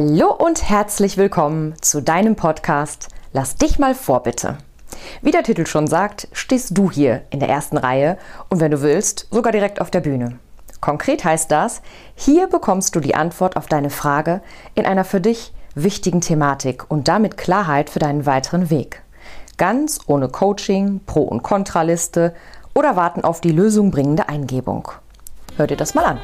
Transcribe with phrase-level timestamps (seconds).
[0.00, 4.56] Hallo und herzlich willkommen zu deinem Podcast Lass dich mal vor, bitte.
[5.22, 8.16] Wie der Titel schon sagt, stehst du hier in der ersten Reihe
[8.48, 10.38] und wenn du willst, sogar direkt auf der Bühne.
[10.80, 11.82] Konkret heißt das,
[12.14, 14.40] hier bekommst du die Antwort auf deine Frage
[14.76, 19.02] in einer für dich wichtigen Thematik und damit Klarheit für deinen weiteren Weg.
[19.56, 22.36] Ganz ohne Coaching, Pro- und Kontraliste
[22.72, 24.92] oder warten auf die Lösung bringende Eingebung.
[25.56, 26.20] Hör dir das mal an.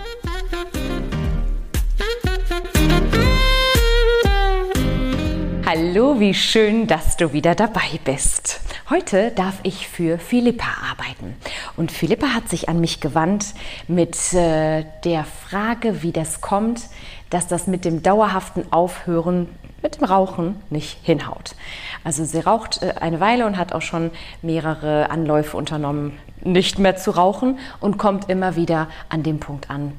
[5.77, 8.60] Hallo, wie schön, dass du wieder dabei bist.
[8.91, 11.34] Heute darf ich für Philippa arbeiten.
[11.77, 13.55] Und Philippa hat sich an mich gewandt
[13.88, 16.82] mit äh, der Frage, wie das kommt,
[17.29, 19.48] dass das mit dem dauerhaften Aufhören
[19.82, 21.56] mit dem Rauchen nicht hinhaut.
[22.04, 26.95] Also sie raucht äh, eine Weile und hat auch schon mehrere Anläufe unternommen, nicht mehr
[26.95, 29.98] zu rauchen und kommt immer wieder an dem Punkt an,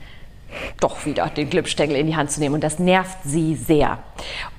[0.79, 2.55] doch wieder den Klippstängel in die Hand zu nehmen.
[2.55, 3.99] Und das nervt sie sehr.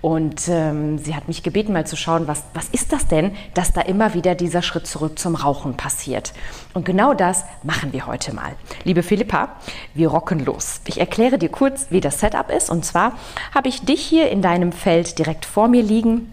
[0.00, 3.72] Und ähm, sie hat mich gebeten, mal zu schauen, was, was ist das denn, dass
[3.72, 6.32] da immer wieder dieser Schritt zurück zum Rauchen passiert.
[6.74, 8.52] Und genau das machen wir heute mal.
[8.84, 9.56] Liebe Philippa,
[9.94, 10.80] wir rocken los.
[10.86, 12.70] Ich erkläre dir kurz, wie das Setup ist.
[12.70, 13.12] Und zwar
[13.54, 16.32] habe ich dich hier in deinem Feld direkt vor mir liegen.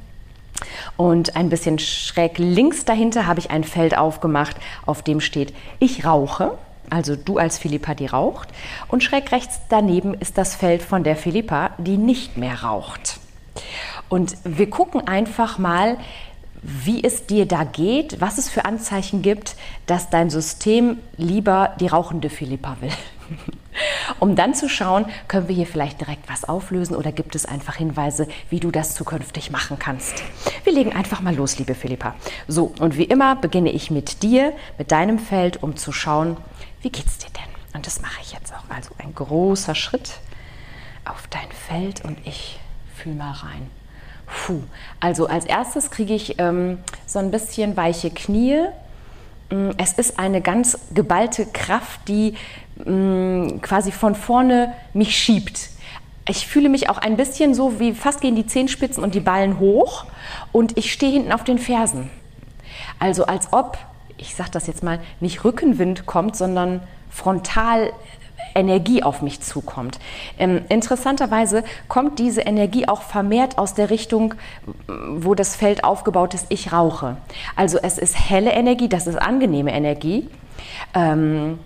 [0.98, 6.06] Und ein bisschen schräg links dahinter habe ich ein Feld aufgemacht, auf dem steht, ich
[6.06, 6.58] rauche
[6.94, 8.50] also du als Philippa, die raucht.
[8.88, 13.20] Und schräg rechts daneben ist das Feld von der Philippa, die nicht mehr raucht.
[14.10, 15.98] Und wir gucken einfach mal,
[16.62, 21.88] wie es dir da geht, was es für Anzeichen gibt, dass dein System lieber die
[21.88, 22.92] rauchende Philippa will.
[24.20, 27.76] um dann zu schauen, können wir hier vielleicht direkt was auflösen oder gibt es einfach
[27.76, 30.24] Hinweise, wie du das zukünftig machen kannst.
[30.64, 32.16] Wir legen einfach mal los, liebe Philippa.
[32.48, 36.38] So, und wie immer beginne ich mit dir, mit deinem Feld, um zu schauen,
[36.84, 37.54] wie geht's dir denn?
[37.74, 38.70] Und das mache ich jetzt auch.
[38.70, 40.20] Also ein großer Schritt
[41.06, 42.60] auf dein Feld und ich
[42.96, 43.70] fühle mal rein.
[44.26, 44.62] Puh.
[45.00, 48.66] Also als erstes kriege ich ähm, so ein bisschen weiche Knie.
[49.50, 52.36] Mm, es ist eine ganz geballte Kraft, die
[52.76, 55.70] mh, mm, quasi von vorne mich schiebt.
[56.28, 59.60] Ich fühle mich auch ein bisschen so, wie fast gehen die Zehenspitzen und die Ballen
[59.60, 60.06] hoch
[60.54, 62.10] und ich stehe hinten auf den Fersen.
[62.98, 63.78] Also als ob
[64.24, 67.92] ich sage das jetzt mal, nicht Rückenwind kommt, sondern frontal
[68.56, 70.00] Energie auf mich zukommt.
[70.40, 74.36] Ähm, interessanterweise kommt diese Energie auch vermehrt aus der Richtung,
[74.88, 77.18] wo das Feld aufgebaut ist, ich rauche.
[77.56, 80.30] Also es ist helle Energie, das ist angenehme Energie.
[80.94, 81.60] Ähm,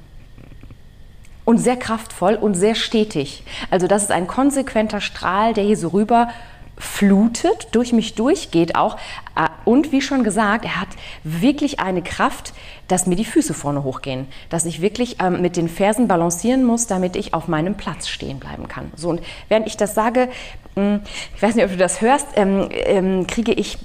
[1.45, 3.43] und sehr kraftvoll und sehr stetig.
[3.69, 6.29] Also das ist ein konsequenter Strahl, der hier so rüber
[6.77, 8.97] flutet, durch mich durchgeht auch.
[9.35, 10.89] Äh, und wie schon gesagt, er hat
[11.23, 12.53] wirklich eine Kraft,
[12.87, 16.87] dass mir die Füße vorne hochgehen, dass ich wirklich ähm, mit den Fersen balancieren muss,
[16.87, 18.91] damit ich auf meinem Platz stehen bleiben kann.
[18.95, 20.29] So und während ich das sage,
[20.75, 21.01] hm,
[21.35, 23.77] ich weiß nicht, ob du das hörst, ähm, ähm, kriege ich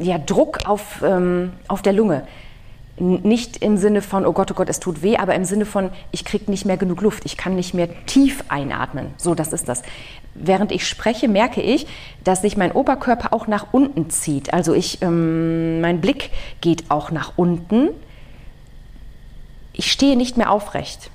[0.00, 2.26] ja Druck auf, ähm, auf der Lunge
[2.98, 5.90] nicht im Sinne von, oh Gott, oh Gott, es tut weh, aber im Sinne von,
[6.12, 9.14] ich kriege nicht mehr genug Luft, ich kann nicht mehr tief einatmen.
[9.16, 9.82] So, das ist das.
[10.34, 11.86] Während ich spreche, merke ich,
[12.24, 14.52] dass sich mein Oberkörper auch nach unten zieht.
[14.52, 16.30] Also ich, ähm, mein Blick
[16.60, 17.90] geht auch nach unten.
[19.72, 21.10] Ich stehe nicht mehr aufrecht.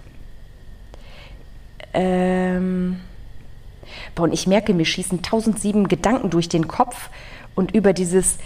[1.94, 3.00] Ähm,
[4.18, 7.10] und ich merke, mir schießen 1007 Gedanken durch den Kopf
[7.54, 8.38] und über dieses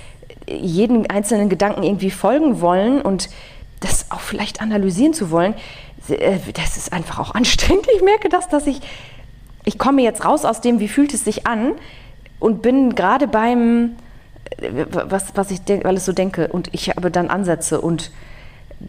[0.48, 3.30] jeden einzelnen Gedanken irgendwie folgen wollen und
[3.80, 5.54] das auch vielleicht analysieren zu wollen,
[6.10, 7.88] äh, das ist einfach auch anstrengend.
[7.96, 8.82] Ich merke das, dass ich,
[9.66, 11.74] ich komme jetzt raus aus dem, wie fühlt es sich an
[12.40, 13.96] und bin gerade beim,
[14.58, 18.12] äh, was, was ich alles so denke und ich habe dann Ansätze und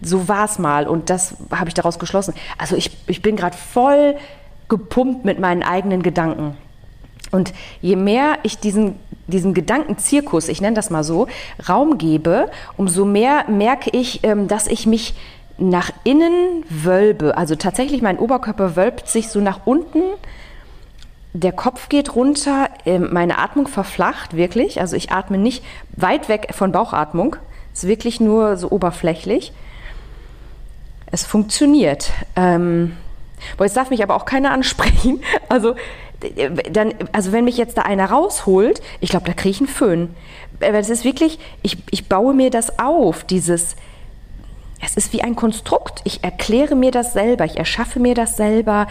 [0.02, 2.34] so war es mal und das habe ich daraus geschlossen.
[2.58, 4.16] Also ich, ich bin gerade voll
[4.68, 6.56] gepumpt mit meinen eigenen Gedanken.
[7.30, 8.96] Und je mehr ich diesen,
[9.26, 11.28] diesen Gedankenzirkus, ich nenne das mal so,
[11.68, 15.14] Raum gebe, umso mehr merke ich, ähm, dass ich mich
[15.58, 17.36] nach innen wölbe.
[17.36, 20.02] Also tatsächlich mein Oberkörper wölbt sich so nach unten.
[21.32, 24.80] Der Kopf geht runter, ähm, meine Atmung verflacht wirklich.
[24.80, 25.62] Also ich atme nicht
[25.96, 27.36] weit weg von Bauchatmung.
[27.72, 29.52] Es ist wirklich nur so oberflächlich.
[31.12, 32.10] Es funktioniert.
[32.34, 32.96] Ähm,
[33.56, 35.22] boah, jetzt darf mich aber auch keiner ansprechen.
[35.48, 35.74] Also
[36.70, 40.14] dann, also wenn mich jetzt da einer rausholt, ich glaube, da kriege ich einen Föhn.
[40.60, 43.76] Es ist wirklich, ich, ich baue mir das auf, dieses,
[44.80, 46.00] es ist wie ein Konstrukt.
[46.04, 48.86] Ich erkläre mir das selber, ich erschaffe mir das selber.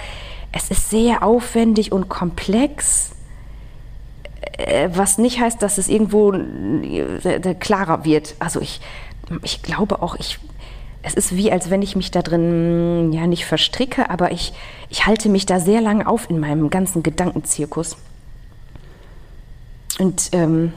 [0.52, 3.12] Es ist sehr aufwendig und komplex,
[4.58, 8.36] äh, was nicht heißt, dass es irgendwo äh, klarer wird.
[8.40, 8.82] Also ich,
[9.44, 10.40] ich glaube auch, ich
[11.02, 14.54] es ist wie, als wenn ich mich da drin hm, ja nicht verstricke, aber ich,
[14.90, 17.98] ich halte mich da sehr lange auf in meinem ganzen Gedankenzirkus.
[19.98, 20.74] Und ähm,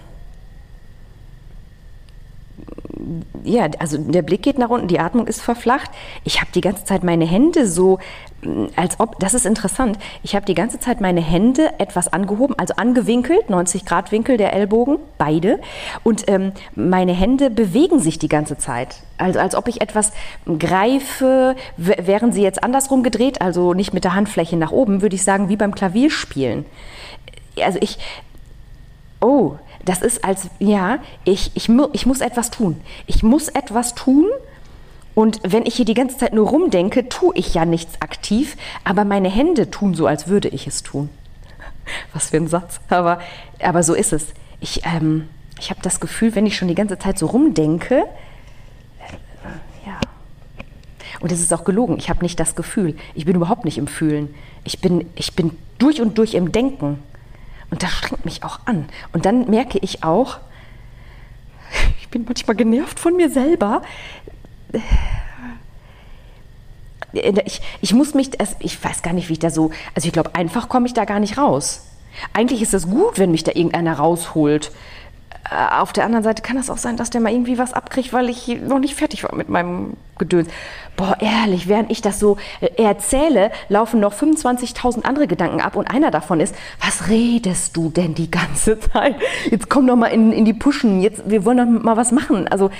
[3.44, 5.90] ja, also der Blick geht nach unten, die Atmung ist verflacht.
[6.24, 7.98] Ich habe die ganze Zeit meine Hände so,
[8.42, 12.58] mm, als ob, das ist interessant, ich habe die ganze Zeit meine Hände etwas angehoben,
[12.58, 15.60] also angewinkelt, 90 Grad Winkel der Ellbogen, beide.
[16.02, 18.96] Und ähm, meine Hände bewegen sich die ganze Zeit.
[19.18, 20.12] Also als ob ich etwas
[20.58, 25.24] greife, wären sie jetzt andersrum gedreht, also nicht mit der Handfläche nach oben, würde ich
[25.24, 26.64] sagen, wie beim Klavierspielen.
[27.60, 27.98] Also ich,
[29.22, 32.80] oh, das ist als, ja, ich, ich, ich muss etwas tun.
[33.06, 34.26] Ich muss etwas tun.
[35.14, 39.04] Und wenn ich hier die ganze Zeit nur rumdenke, tue ich ja nichts aktiv, aber
[39.04, 41.08] meine Hände tun so, als würde ich es tun.
[42.12, 42.80] Was für ein Satz.
[42.88, 43.20] Aber,
[43.60, 44.28] aber so ist es.
[44.60, 45.28] Ich, ähm,
[45.58, 48.04] ich habe das Gefühl, wenn ich schon die ganze Zeit so rumdenke,
[49.00, 50.00] äh, ja.
[51.20, 51.98] Und es ist auch gelogen.
[51.98, 52.96] Ich habe nicht das Gefühl.
[53.14, 54.34] Ich bin überhaupt nicht im Fühlen.
[54.64, 56.98] Ich bin, ich bin durch und durch im Denken.
[57.72, 58.86] Und das strengt mich auch an.
[59.14, 60.38] Und dann merke ich auch,
[62.02, 63.80] ich bin manchmal genervt von mir selber.
[67.14, 70.34] Ich, ich muss mich, ich weiß gar nicht, wie ich da so, also ich glaube,
[70.34, 71.86] einfach komme ich da gar nicht raus.
[72.34, 74.70] Eigentlich ist es gut, wenn mich da irgendeiner rausholt.
[75.50, 78.12] Äh, auf der anderen Seite kann es auch sein, dass der mal irgendwie was abkriegt,
[78.12, 80.48] weil ich noch nicht fertig war mit meinem Gedöns.
[80.96, 85.90] Boah, ehrlich, während ich das so äh, erzähle, laufen noch 25.000 andere Gedanken ab und
[85.90, 89.16] einer davon ist, was redest du denn die ganze Zeit?
[89.50, 92.46] Jetzt komm doch mal in, in die Puschen, jetzt, wir wollen doch mal was machen.
[92.48, 92.70] Also,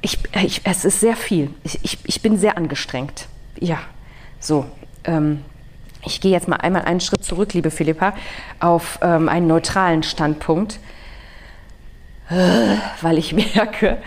[0.00, 1.50] ich, ich, es ist sehr viel.
[1.62, 3.26] Ich, ich, ich bin sehr angestrengt.
[3.58, 3.78] Ja,
[4.38, 4.66] so.
[5.04, 5.42] Ähm,
[6.06, 8.12] ich gehe jetzt mal einmal einen Schritt zurück, liebe Philippa,
[8.60, 10.78] auf ähm, einen neutralen Standpunkt
[12.28, 13.98] weil ich merke,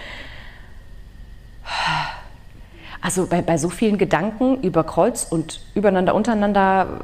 [3.02, 7.00] also bei, bei so vielen Gedanken über Kreuz und übereinander, untereinander,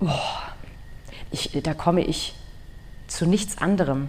[0.00, 0.08] oh,
[1.30, 2.34] ich, da komme ich
[3.06, 4.08] zu nichts anderem.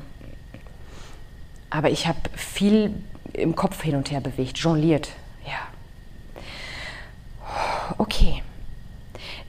[1.69, 2.93] Aber ich habe viel
[3.33, 5.09] im Kopf hin und her bewegt, jongliert.
[5.45, 5.59] Ja.
[7.97, 8.43] Okay.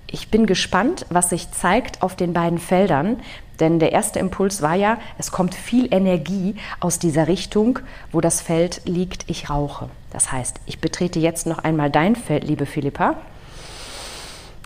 [0.08, 3.20] Ich bin gespannt, was sich zeigt auf den beiden Feldern,
[3.60, 7.78] denn der erste Impuls war ja, es kommt viel Energie aus dieser Richtung,
[8.12, 9.88] wo das Feld liegt, ich rauche.
[10.10, 13.16] Das heißt, ich betrete jetzt noch einmal dein Feld, liebe Philippa,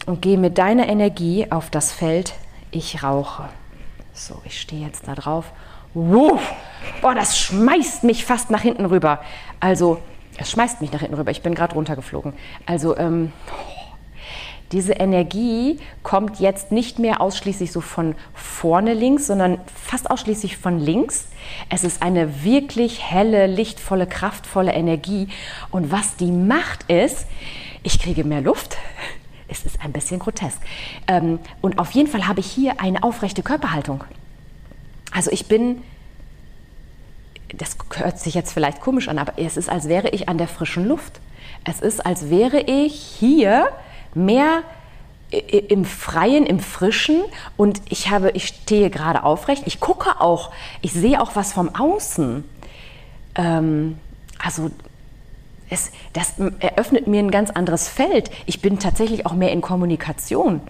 [0.06, 2.34] und gehe mit deiner Energie auf das Feld,
[2.70, 3.48] ich rauche.
[4.12, 5.52] So, ich stehe jetzt da drauf.
[5.94, 6.40] Wow,
[7.00, 9.20] boah, das schmeißt mich fast nach hinten rüber.
[9.58, 9.98] Also,
[10.36, 11.30] es schmeißt mich nach hinten rüber.
[11.30, 12.32] Ich bin gerade runtergeflogen.
[12.66, 13.32] Also, ähm,
[14.72, 20.78] diese Energie kommt jetzt nicht mehr ausschließlich so von vorne links, sondern fast ausschließlich von
[20.78, 21.26] links.
[21.68, 25.28] Es ist eine wirklich helle, lichtvolle, kraftvolle Energie.
[25.70, 27.26] Und was die macht ist,
[27.82, 28.76] ich kriege mehr Luft.
[29.52, 30.60] Es ist ein bisschen grotesk.
[31.08, 34.04] Ähm, und auf jeden Fall habe ich hier eine aufrechte Körperhaltung.
[35.10, 35.82] Also ich bin,
[37.56, 40.46] das hört sich jetzt vielleicht komisch an, aber es ist, als wäre ich an der
[40.46, 41.18] frischen Luft.
[41.64, 43.70] Es ist, als wäre ich hier
[44.14, 44.62] mehr
[45.68, 47.22] im Freien, im Frischen
[47.56, 49.62] und ich habe, ich stehe gerade aufrecht.
[49.66, 50.50] Ich gucke auch,
[50.80, 52.44] ich sehe auch was vom Außen.
[53.36, 53.98] Ähm,
[54.42, 54.70] also
[55.68, 58.30] es, das eröffnet mir ein ganz anderes Feld.
[58.46, 60.62] Ich bin tatsächlich auch mehr in Kommunikation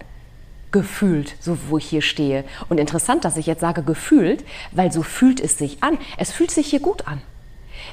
[0.71, 2.45] gefühlt, so wo ich hier stehe.
[2.69, 5.97] Und interessant, dass ich jetzt sage gefühlt, weil so fühlt es sich an.
[6.17, 7.21] Es fühlt sich hier gut an.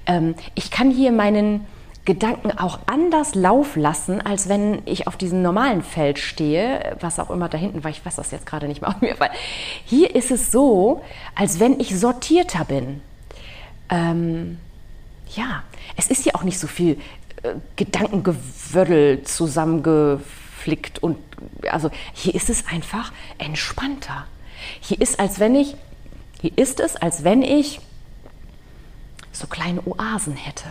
[0.06, 1.66] Ähm, ich kann hier meinen
[2.08, 7.28] Gedanken auch anders Lauf lassen, als wenn ich auf diesem normalen Feld stehe, was auch
[7.28, 7.90] immer da hinten war.
[7.90, 9.28] Ich weiß das jetzt gerade nicht mehr auf mir, weil
[9.84, 13.02] hier ist es so, als wenn ich sortierter bin.
[13.90, 14.58] Ähm,
[15.34, 15.64] ja,
[15.98, 16.98] es ist ja auch nicht so viel
[17.42, 21.18] äh, Gedankengewödel zusammengeflickt und
[21.70, 24.24] also hier ist es einfach entspannter.
[24.80, 25.76] Hier ist als wenn ich,
[26.40, 27.80] hier ist es, als wenn ich
[29.30, 30.70] so kleine Oasen hätte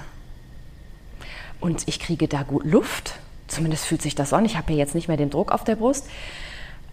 [1.60, 3.16] und ich kriege da gut Luft.
[3.48, 4.46] Zumindest fühlt sich das an.
[4.46, 6.08] Ich habe ja jetzt nicht mehr den Druck auf der Brust.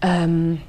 [0.01, 0.61] Ähm,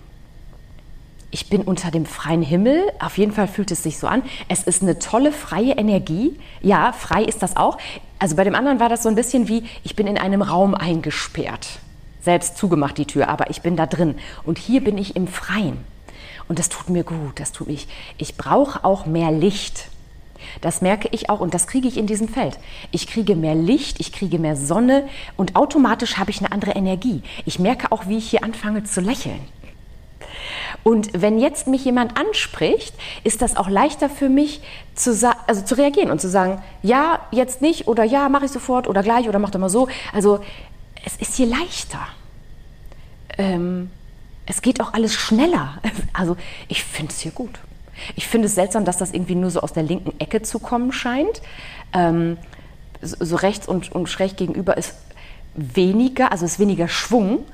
[1.30, 2.82] ich bin unter dem freien Himmel.
[2.98, 4.22] Auf jeden Fall fühlt es sich so an.
[4.48, 6.38] Es ist eine tolle freie Energie.
[6.62, 7.78] Ja, frei ist das auch.
[8.18, 10.74] Also bei dem anderen war das so ein bisschen wie, ich bin in einem Raum
[10.74, 11.80] eingesperrt.
[12.22, 14.16] Selbst zugemacht die Tür, aber ich bin da drin.
[14.44, 15.78] Und hier bin ich im Freien.
[16.48, 17.38] Und das tut mir gut.
[17.38, 17.86] Das tut mich.
[18.18, 19.88] Ich brauche auch mehr Licht.
[20.61, 22.59] Das merke ich auch und das kriege ich in diesem Feld.
[22.90, 27.23] Ich kriege mehr Licht, ich kriege mehr Sonne und automatisch habe ich eine andere Energie.
[27.45, 29.40] Ich merke auch, wie ich hier anfange zu lächeln.
[30.85, 34.61] Und wenn jetzt mich jemand anspricht, ist das auch leichter für mich
[34.95, 35.11] zu,
[35.47, 39.02] also zu reagieren und zu sagen, ja, jetzt nicht oder ja, mache ich sofort oder
[39.02, 39.88] gleich oder mach doch mal so.
[40.12, 40.40] Also
[41.05, 42.00] es ist hier leichter.
[43.38, 43.90] Ähm,
[44.47, 45.78] Es geht auch alles schneller.
[46.12, 46.37] Also
[46.69, 47.59] ich finde es hier gut.
[48.14, 50.92] Ich finde es seltsam, dass das irgendwie nur so aus der linken Ecke zu kommen
[50.92, 51.42] scheint.
[51.92, 52.38] Ähm,
[53.02, 54.94] so, rechts und, und schräg gegenüber ist
[55.54, 57.44] weniger, also ist weniger Schwung.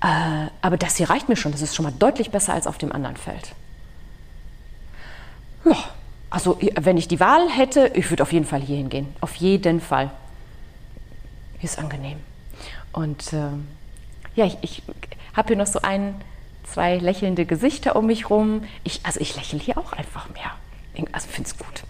[0.00, 1.52] Äh, aber das hier reicht mir schon.
[1.52, 3.52] Das ist schon mal deutlich besser als auf dem anderen Feld.
[5.64, 5.76] Ja,
[6.30, 9.08] also wenn ich die Wahl hätte, ich würde auf jeden Fall hier hingehen.
[9.20, 10.10] Auf jeden Fall.
[11.58, 12.18] Hier ist angenehm.
[12.92, 13.48] Und äh,
[14.34, 14.82] ja, ich, ich
[15.34, 16.14] habe hier noch so ein,
[16.72, 18.62] zwei lächelnde Gesichter um mich rum.
[18.84, 20.52] Ich, also ich lächle hier auch einfach mehr.
[21.12, 21.84] Also finde es gut.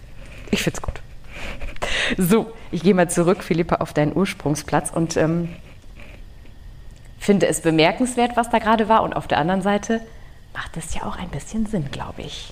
[0.51, 1.01] Ich finde es gut.
[2.17, 5.49] So, ich gehe mal zurück, Philippa, auf deinen Ursprungsplatz und ähm,
[7.19, 9.03] finde es bemerkenswert, was da gerade war.
[9.03, 10.01] Und auf der anderen Seite
[10.53, 12.51] macht es ja auch ein bisschen Sinn, glaube ich.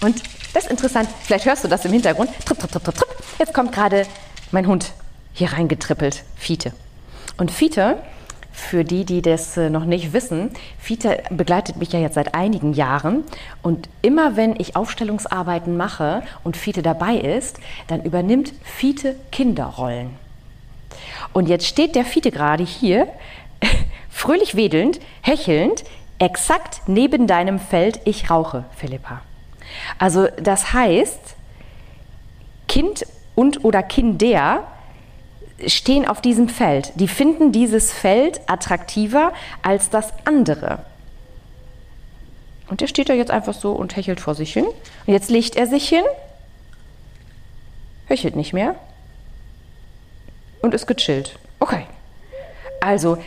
[0.00, 1.08] Und das ist interessant.
[1.22, 2.30] Vielleicht hörst du das im Hintergrund.
[2.44, 3.16] Tripp, tripp, tripp, tripp.
[3.38, 4.06] Jetzt kommt gerade
[4.52, 4.92] mein Hund
[5.32, 6.22] hier reingetrippelt.
[6.36, 6.72] Fiete.
[7.38, 8.02] Und Fiete,
[8.54, 12.72] für die, die das äh, noch nicht wissen, Fiete begleitet mich ja jetzt seit einigen
[12.72, 13.24] Jahren.
[13.62, 17.58] Und immer wenn ich Aufstellungsarbeiten mache und Fiete dabei ist,
[17.88, 20.10] dann übernimmt Fiete Kinderrollen.
[21.32, 23.08] Und jetzt steht der Fiete gerade hier,
[24.08, 25.82] fröhlich wedelnd, hechelnd,
[26.20, 29.20] exakt neben deinem Feld Ich rauche, Philippa.
[29.98, 31.34] Also das heißt,
[32.68, 34.62] Kind und oder Kinder
[35.68, 36.92] stehen auf diesem Feld.
[36.96, 40.80] Die finden dieses Feld attraktiver als das andere.
[42.68, 44.64] Und der steht da jetzt einfach so und hechelt vor sich hin.
[44.64, 46.04] Und jetzt legt er sich hin,
[48.06, 48.74] hechelt nicht mehr
[50.62, 51.38] und ist gechillt.
[51.60, 51.86] Okay.
[52.80, 53.18] Also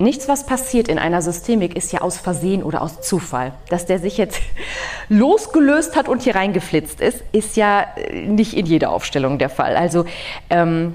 [0.00, 3.52] Nichts, was passiert in einer Systemik, ist ja aus Versehen oder aus Zufall.
[3.68, 4.40] Dass der sich jetzt
[5.10, 9.76] losgelöst hat und hier reingeflitzt ist, ist ja äh, nicht in jeder Aufstellung der Fall.
[9.76, 10.06] Also
[10.48, 10.94] ähm,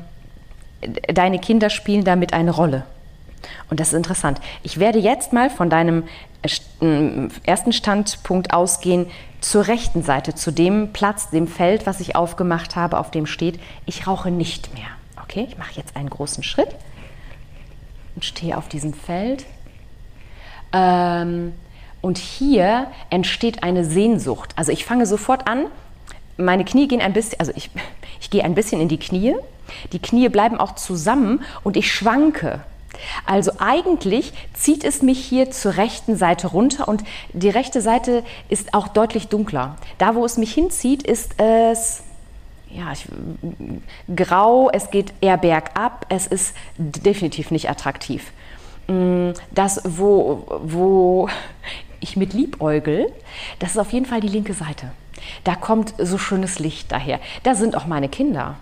[0.81, 2.83] deine Kinder spielen damit eine Rolle.
[3.69, 4.39] Und das ist interessant.
[4.63, 6.03] Ich werde jetzt mal von deinem
[6.81, 9.07] äh, ersten Standpunkt ausgehen
[9.41, 13.59] zur rechten Seite, zu dem Platz, dem Feld, was ich aufgemacht habe, auf dem steht,
[13.85, 14.87] ich rauche nicht mehr.
[15.21, 16.69] Okay, ich mache jetzt einen großen Schritt
[18.15, 19.45] und stehe auf diesem Feld.
[20.73, 21.53] Ähm,
[22.01, 24.53] und hier entsteht eine Sehnsucht.
[24.55, 25.65] Also ich fange sofort an,
[26.37, 27.69] meine Knie gehen ein bisschen, also ich,
[28.25, 29.35] ich gehe ein bisschen in die Knie.
[29.91, 32.61] Die Knie bleiben auch zusammen und ich schwanke.
[33.27, 37.03] Also eigentlich zieht es mich hier zur rechten Seite runter und
[37.33, 39.75] die rechte Seite ist auch deutlich dunkler.
[39.99, 42.01] Da, wo es mich hinzieht, ist es
[42.71, 43.05] ja, ich,
[44.13, 48.31] grau, es geht eher bergab, es ist definitiv nicht attraktiv.
[48.87, 51.29] Mm, das, wo, wo
[51.99, 53.11] ich mit liebäugel,
[53.59, 54.91] das ist auf jeden Fall die linke Seite.
[55.43, 57.19] Da kommt so schönes Licht daher.
[57.43, 58.55] Da sind auch meine Kinder.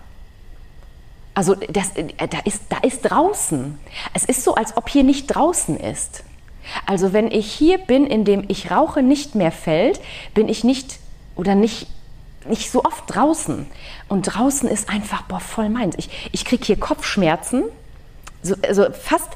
[1.34, 3.78] Also das, da, ist, da ist draußen.
[4.12, 6.22] Es ist so, als ob hier nicht draußen ist.
[6.86, 10.00] Also wenn ich hier bin, in dem ich rauche nicht mehr fällt,
[10.32, 10.98] bin ich nicht
[11.36, 11.88] oder nicht
[12.46, 13.66] nicht so oft draußen.
[14.08, 15.94] Und draußen ist einfach boah, voll meins.
[15.96, 17.64] Ich, ich kriege hier Kopfschmerzen.
[18.42, 19.30] So, also fast,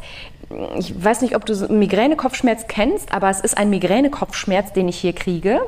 [0.78, 5.12] ich weiß nicht, ob du Migräne-Kopfschmerz kennst, aber es ist ein Migräne-Kopfschmerz, den ich hier
[5.12, 5.60] kriege.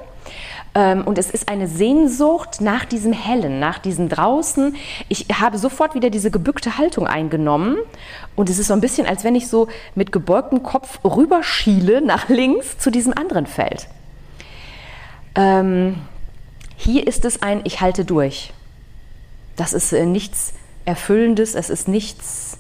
[0.74, 4.76] Ähm, und es ist eine Sehnsucht nach diesem Hellen, nach diesem Draußen.
[5.08, 7.76] Ich habe sofort wieder diese gebückte Haltung eingenommen.
[8.36, 12.28] Und es ist so ein bisschen, als wenn ich so mit gebeugtem Kopf rüberschiele nach
[12.28, 13.88] links zu diesem anderen Feld.
[15.34, 15.96] Ähm,
[16.76, 18.52] hier ist es ein Ich halte durch.
[19.56, 20.54] Das ist äh, nichts
[20.86, 22.56] Erfüllendes, es ist nichts,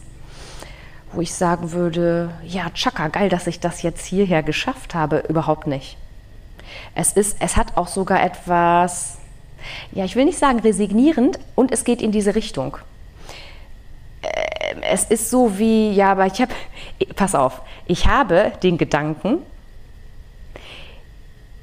[1.12, 5.24] wo ich sagen würde, ja, tschakka, geil, dass ich das jetzt hierher geschafft habe.
[5.28, 5.96] Überhaupt nicht.
[6.94, 9.18] Es, ist, es hat auch sogar etwas,
[9.92, 12.76] ja, ich will nicht sagen resignierend, und es geht in diese Richtung.
[14.22, 16.52] Äh, es ist so wie, ja, aber ich habe,
[17.16, 19.38] pass auf, ich habe den Gedanken,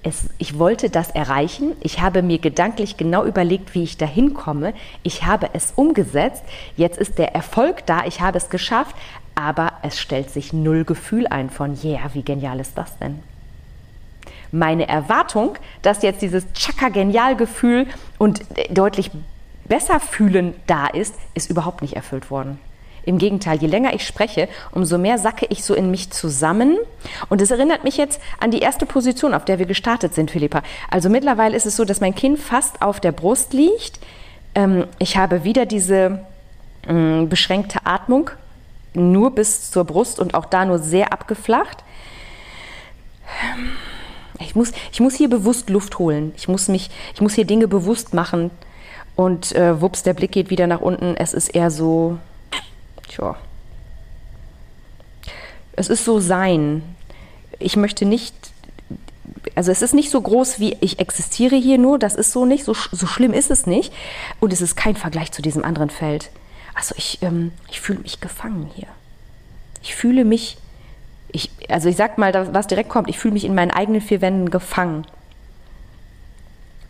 [0.04, 1.76] es, ich wollte das erreichen.
[1.82, 4.74] Ich habe mir gedanklich genau überlegt, wie ich dahin komme.
[5.04, 6.44] Ich habe es umgesetzt.
[6.78, 8.06] Jetzt ist der Erfolg da.
[8.06, 8.96] Ich habe es geschafft.
[9.38, 13.20] Aber es stellt sich null Gefühl ein von, yeah, wie genial ist das denn?
[14.52, 17.86] Meine Erwartung, dass jetzt dieses Chaka-Genial-Gefühl
[18.18, 18.42] und
[18.72, 19.12] deutlich
[19.66, 22.60] besser fühlen da ist, ist überhaupt nicht erfüllt worden.
[23.06, 26.76] Im Gegenteil, je länger ich spreche, umso mehr sacke ich so in mich zusammen.
[27.30, 30.64] Und es erinnert mich jetzt an die erste Position, auf der wir gestartet sind, Philippa.
[30.90, 34.00] Also mittlerweile ist es so, dass mein Kinn fast auf der Brust liegt.
[34.56, 36.26] Ähm, ich habe wieder diese
[36.88, 38.32] ähm, beschränkte Atmung,
[38.98, 41.84] nur bis zur Brust und auch da nur sehr abgeflacht.
[44.40, 46.34] Ich muss, ich muss hier bewusst Luft holen.
[46.38, 48.52] Ich muss, mich, ich muss hier Dinge bewusst machen.
[49.16, 51.16] Und äh, wups, der Blick geht wieder nach unten.
[51.18, 52.20] Es ist eher so,
[53.08, 53.36] Tja.
[55.74, 56.84] Es ist so sein.
[57.60, 58.36] ich möchte nicht,
[59.56, 62.64] also es ist nicht so groß wie ich existiere hier nur, das ist so nicht,
[62.64, 63.94] so, so schlimm ist es nicht.
[64.40, 66.30] Und es ist kein Vergleich zu diesem anderen Feld.
[66.78, 68.88] Also ich, ähm, ich fühle mich gefangen hier.
[69.82, 70.58] Ich fühle mich,
[71.32, 74.22] ich, also ich sag mal, was direkt kommt, ich fühle mich in meinen eigenen vier
[74.22, 75.06] Wänden gefangen.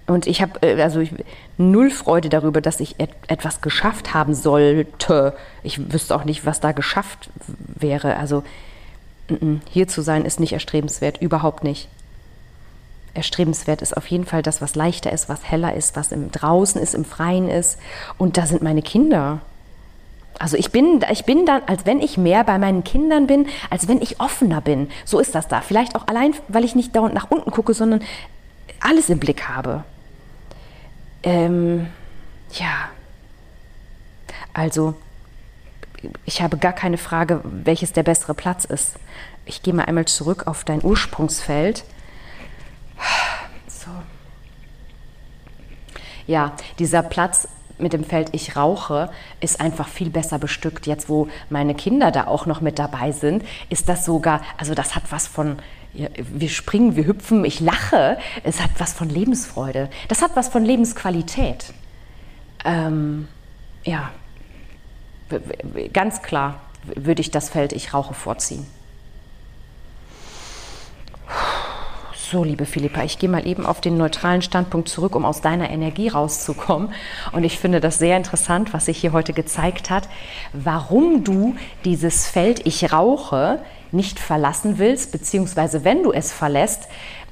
[0.05, 1.13] Und ich habe äh, also ich,
[1.57, 5.33] null Freude darüber, dass ich et etwas geschafft haben sollte.
[5.63, 8.17] Ich wüsste auch nicht, was da geschafft wäre.
[8.17, 8.43] Also
[9.69, 11.87] hier zu sein ist nicht erstrebenswert, überhaupt nicht.
[13.13, 16.81] Erstrebenswert ist auf jeden Fall das, was leichter ist, was heller ist, was im draußen
[16.81, 17.79] ist, im Freien ist.
[18.17, 19.39] Und da sind meine Kinder.
[20.39, 23.87] Also ich bin, ich bin dann, als wenn ich mehr bei meinen Kindern bin, als
[23.87, 24.89] wenn ich offener bin.
[25.03, 25.61] So ist das da.
[25.61, 28.01] Vielleicht auch allein, weil ich nicht dauernd nach unten gucke, sondern
[28.79, 29.83] alles im Blick habe.
[31.23, 31.87] Ähm,
[32.53, 32.89] ja.
[34.53, 34.95] Also,
[36.25, 38.95] ich habe gar keine Frage, welches der bessere Platz ist.
[39.45, 41.83] Ich gehe mal einmal zurück auf dein Ursprungsfeld.
[43.67, 43.89] So.
[46.27, 50.87] Ja, dieser Platz mit dem Feld Ich rauche ist einfach viel besser bestückt.
[50.87, 54.95] Jetzt, wo meine Kinder da auch noch mit dabei sind, ist das sogar, also das
[54.95, 55.57] hat was von,
[55.93, 58.17] wir springen, wir hüpfen, ich lache.
[58.43, 59.89] Es hat was von Lebensfreude.
[60.07, 61.73] Das hat was von Lebensqualität.
[62.65, 63.27] Ähm,
[63.83, 64.11] ja,
[65.93, 68.65] ganz klar würde ich das Feld Ich rauche vorziehen.
[72.29, 75.69] So, liebe Philippa, ich gehe mal eben auf den neutralen Standpunkt zurück, um aus deiner
[75.69, 76.89] Energie rauszukommen.
[77.31, 80.09] Und ich finde das sehr interessant, was sich hier heute gezeigt hat,
[80.51, 81.55] warum du
[81.85, 83.61] dieses Feld Ich rauche
[83.93, 86.89] nicht verlassen willst, beziehungsweise wenn du es verlässt,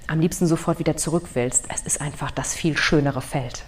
[0.07, 1.65] am liebsten sofort wieder zurück willst.
[1.73, 3.65] Es ist einfach das viel schönere Feld.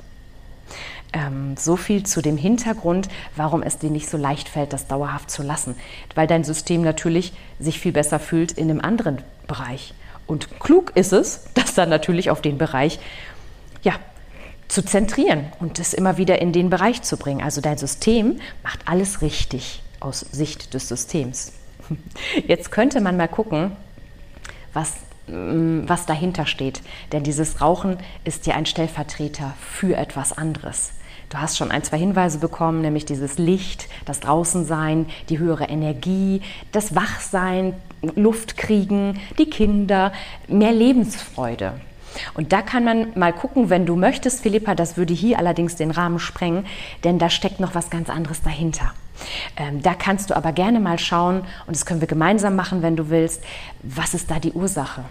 [1.12, 5.30] Ähm, so viel zu dem Hintergrund, warum es dir nicht so leicht fällt, das dauerhaft
[5.30, 5.76] zu lassen.
[6.16, 9.94] Weil dein System natürlich sich viel besser fühlt in einem anderen Bereich.
[10.28, 13.00] Und klug ist es, das dann natürlich auf den Bereich
[13.82, 13.94] ja,
[14.68, 17.42] zu zentrieren und es immer wieder in den Bereich zu bringen.
[17.42, 21.54] Also dein System macht alles richtig aus Sicht des Systems.
[22.48, 23.72] Jetzt könnte man mal gucken,
[24.74, 24.94] was,
[25.28, 26.82] mm, was dahinter steht.
[27.14, 30.92] Denn dieses Rauchen ist ja ein Stellvertreter für etwas anderes.
[31.30, 36.42] Du hast schon ein, zwei Hinweise bekommen, nämlich dieses Licht, das Draußensein, die höhere Energie,
[36.72, 40.12] das Wachsein, Luft kriegen, die Kinder,
[40.48, 41.74] mehr Lebensfreude.
[42.34, 45.92] Und da kann man mal gucken, wenn du möchtest, Philippa, das würde hier allerdings den
[45.92, 46.66] Rahmen sprengen,
[47.04, 48.94] denn da steckt noch was ganz anderes dahinter.
[49.56, 52.96] Ähm, da kannst du aber gerne mal schauen, und das können wir gemeinsam machen, wenn
[52.96, 53.44] du willst,
[53.84, 55.04] was ist da die Ursache?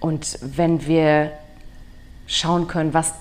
[0.00, 1.32] Und wenn wir
[2.26, 3.14] schauen können, was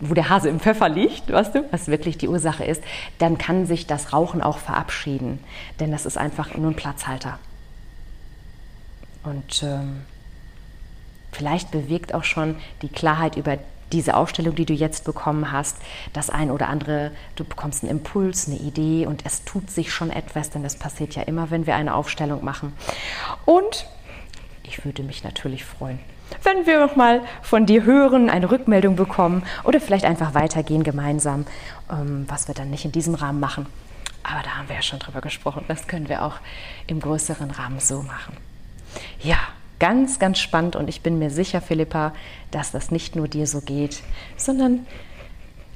[0.00, 2.82] wo der Hase im Pfeffer liegt, weißt du, was wirklich die Ursache ist,
[3.18, 5.40] dann kann sich das Rauchen auch verabschieden.
[5.78, 7.38] Denn das ist einfach nur ein Platzhalter.
[9.22, 10.02] Und ähm,
[11.32, 13.58] vielleicht bewirkt auch schon die Klarheit über
[13.92, 15.76] diese Aufstellung, die du jetzt bekommen hast,
[16.12, 20.10] das ein oder andere, du bekommst einen Impuls, eine Idee und es tut sich schon
[20.10, 22.72] etwas, denn das passiert ja immer, wenn wir eine Aufstellung machen.
[23.44, 23.86] Und
[24.62, 25.98] ich würde mich natürlich freuen,
[26.44, 31.46] wenn wir nochmal von dir hören, eine Rückmeldung bekommen oder vielleicht einfach weitergehen gemeinsam,
[31.90, 33.66] ähm, was wir dann nicht in diesem Rahmen machen.
[34.22, 35.64] Aber da haben wir ja schon drüber gesprochen.
[35.66, 36.36] Das können wir auch
[36.86, 38.36] im größeren Rahmen so machen.
[39.22, 39.38] Ja,
[39.78, 42.12] ganz, ganz spannend und ich bin mir sicher, Philippa,
[42.50, 44.02] dass das nicht nur dir so geht,
[44.36, 44.86] sondern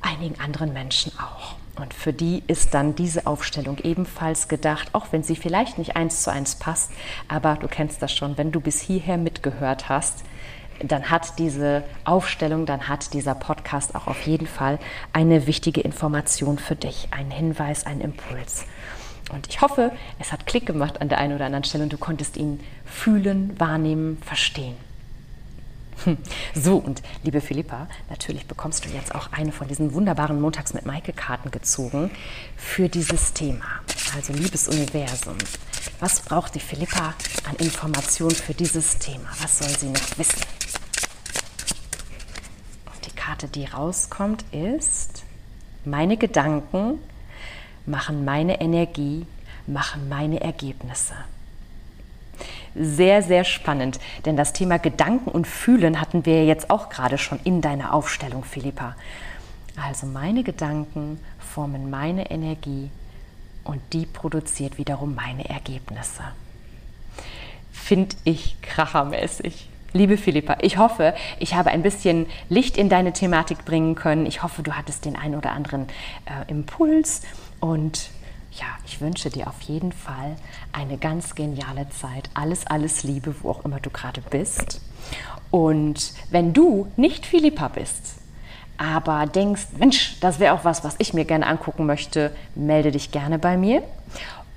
[0.00, 1.56] einigen anderen Menschen auch.
[1.80, 6.22] Und für die ist dann diese Aufstellung ebenfalls gedacht, auch wenn sie vielleicht nicht eins
[6.22, 6.92] zu eins passt,
[7.26, 10.24] aber du kennst das schon, wenn du bis hierher mitgehört hast,
[10.80, 14.78] dann hat diese Aufstellung, dann hat dieser Podcast auch auf jeden Fall
[15.12, 18.66] eine wichtige Information für dich, einen Hinweis, einen Impuls.
[19.32, 21.98] Und ich hoffe, es hat Klick gemacht an der einen oder anderen Stelle und du
[21.98, 24.76] konntest ihn fühlen, wahrnehmen, verstehen.
[26.04, 26.18] Hm.
[26.54, 30.86] So, und liebe Philippa, natürlich bekommst du jetzt auch eine von diesen wunderbaren Montags mit
[30.86, 32.10] Maike-Karten gezogen
[32.56, 33.64] für dieses Thema.
[34.14, 35.36] Also, liebes Universum,
[36.00, 37.14] was braucht die Philippa
[37.48, 39.28] an Informationen für dieses Thema?
[39.40, 40.42] Was soll sie noch wissen?
[42.86, 45.22] Und die Karte, die rauskommt, ist
[45.84, 46.98] meine Gedanken
[47.86, 49.26] machen meine Energie,
[49.66, 51.14] machen meine Ergebnisse.
[52.74, 57.38] Sehr, sehr spannend, denn das Thema Gedanken und Fühlen hatten wir jetzt auch gerade schon
[57.44, 58.96] in deiner Aufstellung, Philippa.
[59.76, 62.90] Also meine Gedanken formen meine Energie
[63.62, 66.22] und die produziert wiederum meine Ergebnisse.
[67.72, 69.68] Finde ich krachermäßig.
[69.92, 74.26] Liebe Philippa, ich hoffe, ich habe ein bisschen Licht in deine Thematik bringen können.
[74.26, 75.86] Ich hoffe, du hattest den einen oder anderen
[76.24, 77.22] äh, Impuls
[77.60, 78.10] und
[78.56, 80.36] ja, ich wünsche dir auf jeden Fall
[80.72, 82.30] eine ganz geniale Zeit.
[82.34, 84.80] Alles, alles Liebe, wo auch immer du gerade bist.
[85.50, 88.14] Und wenn du nicht Philippa bist,
[88.76, 93.10] aber denkst, Mensch, das wäre auch was, was ich mir gerne angucken möchte, melde dich
[93.12, 93.82] gerne bei mir.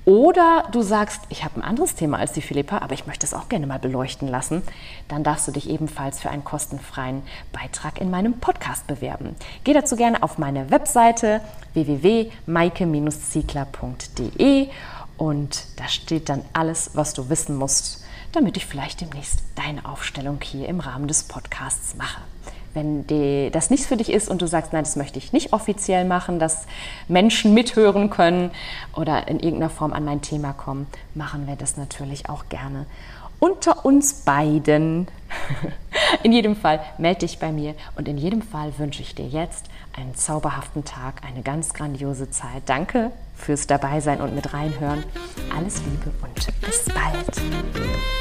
[0.08, 3.34] Oder du sagst, ich habe ein anderes Thema als die Philippa, aber ich möchte es
[3.34, 4.64] auch gerne mal beleuchten lassen.
[5.10, 9.36] Dann darfst du dich ebenfalls für einen kostenfreien Beitrag in meinem Podcast bewerben.
[9.66, 11.42] Geh dazu gerne auf meine Webseite
[11.74, 14.70] www.maike-ziegler.de
[15.18, 20.40] und da steht dann alles, was du wissen musst, damit ich vielleicht demnächst deine Aufstellung
[20.42, 22.22] hier im Rahmen des Podcasts mache.
[22.74, 25.54] Wenn die, das nichts für dich ist und du sagst, nein, das möchte ich nicht
[25.54, 26.66] offiziell machen, dass
[27.08, 28.52] Menschen mithören können
[28.96, 32.86] oder in irgendeiner Form an mein Thema kommen, machen wir das natürlich auch gerne
[33.40, 35.08] unter uns beiden.
[36.24, 39.66] In jedem Fall melde dich bei mir und in jedem Fall wünsche ich dir jetzt
[39.98, 42.64] einen zauberhaften Tag, eine ganz grandiose Zeit.
[42.66, 45.04] Danke fürs Dabeisein und mit reinhören.
[45.56, 48.17] Alles Liebe und bis bald.